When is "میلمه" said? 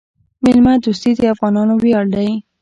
0.43-0.73